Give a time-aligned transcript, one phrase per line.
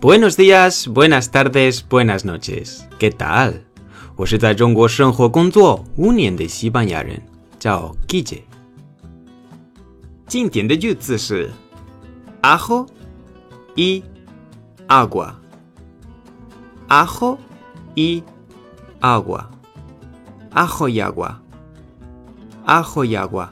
[0.00, 2.84] Buenos días, buenas tardes, buenas noches.
[2.98, 3.62] ¿Qué tal?
[4.16, 7.20] 我是在中国生活工作五年的西班牙人，
[7.58, 8.42] 叫 Guille。
[10.26, 11.50] 今天的句子是
[12.42, 12.86] ajo
[13.74, 14.02] y
[14.88, 17.38] agua。ajo
[17.94, 18.22] y
[19.00, 23.48] agua。ajo y agua。ajo y agua。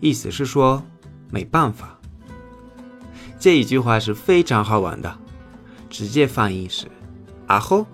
[0.00, 0.82] 意思是说
[1.30, 1.98] 没办法。
[3.41, 5.17] 这一句话是非常好玩的，
[5.89, 6.85] 直接翻译是
[7.47, 7.87] 啊吼。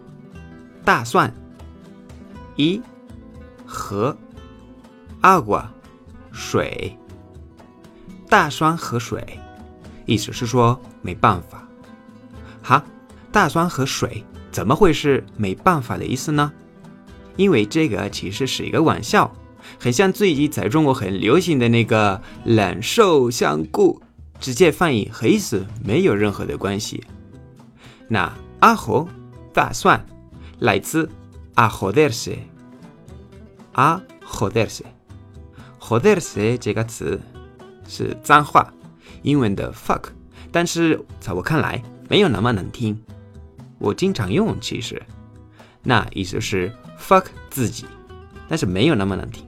[0.84, 1.34] 大蒜，
[2.58, 2.82] 一
[3.66, 4.18] 和
[5.22, 5.66] agua
[6.34, 6.98] 水，
[8.28, 9.40] 大蒜和水，
[10.06, 11.66] 意思是说没办法。
[12.62, 12.84] 哈，
[13.32, 16.52] 大蒜和水怎么会是没办法的意思呢？
[17.38, 19.34] 因为这个其实是一个玩笑，
[19.80, 24.02] 很像最近在中国很流行的那个冷瘦相顾，
[24.40, 27.04] 直接翻译和意思没有任何的关系。
[28.08, 29.06] 那阿和
[29.54, 30.06] 大蒜。
[30.60, 31.08] 来自
[31.54, 32.42] a joderse，a
[34.26, 37.22] joderse，joderse 这个词
[37.88, 38.74] 是脏话，
[39.22, 40.06] 英文的 fuck，
[40.52, 41.80] 但是在我看来
[42.10, 43.00] 没有那么难听。
[43.78, 45.00] 我经常用，其实
[45.84, 47.86] 那意思是 fuck 自己，
[48.48, 49.46] 但是没有那么难听。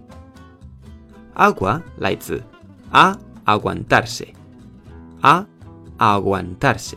[1.34, 2.40] agua 来自
[5.22, 5.46] a
[5.98, 6.96] aguantarse，。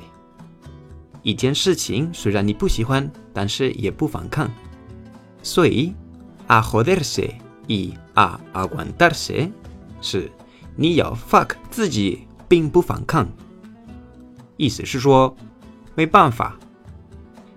[1.23, 4.51] 一件事情虽然你不喜欢，但是也不反抗。
[5.43, 5.95] 所以
[6.49, 7.33] ，a joderse
[7.67, 9.51] y a aguantarse
[10.01, 10.31] 是
[10.77, 13.29] 你要 fuck 自己，并不反抗。
[14.57, 15.37] 意思是说，
[15.95, 16.57] 没办法，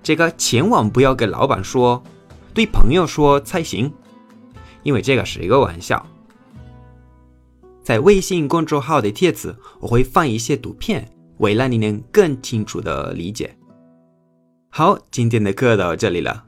[0.01, 2.03] 这个千万不要给老板说，
[2.53, 3.91] 对朋友说才行，
[4.83, 6.05] 因为这个是一个玩笑。
[7.85, 11.07] 在微信公众号的帖子，我会放一些图片。
[11.37, 13.55] 为了你能更清楚的理解。
[14.69, 16.45] 好，今天的课到这里了。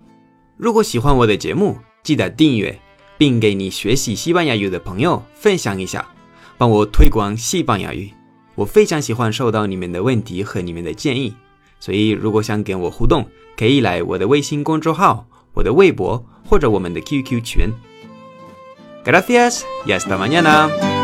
[0.58, 2.80] 如果喜欢我的节目，记得订阅，
[3.20, 6.10] 并给你学习西班牙语的朋友分享一下，
[6.58, 8.10] 帮我推广西班牙语。
[8.56, 11.36] 我非常喜欢收到你们的问题和你们的建议，
[11.80, 17.70] 所以如果想跟我互动，可以来我的微信公众号、我的微博或者我们的 QQ 群。
[19.06, 20.97] Gracias y hasta mañana.